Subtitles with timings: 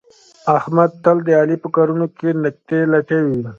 [0.57, 3.39] احمد تل د علي په کارونو کې نکتې لټوي.